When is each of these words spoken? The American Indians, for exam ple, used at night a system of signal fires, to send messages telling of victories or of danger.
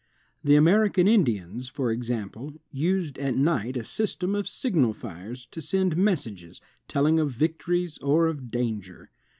The 0.43 0.55
American 0.55 1.07
Indians, 1.07 1.67
for 1.67 1.91
exam 1.91 2.31
ple, 2.31 2.53
used 2.71 3.19
at 3.19 3.35
night 3.35 3.77
a 3.77 3.83
system 3.83 4.33
of 4.33 4.47
signal 4.47 4.93
fires, 4.93 5.45
to 5.51 5.61
send 5.61 5.95
messages 5.95 6.59
telling 6.87 7.19
of 7.19 7.29
victories 7.29 7.99
or 7.99 8.25
of 8.25 8.49
danger. 8.49 9.11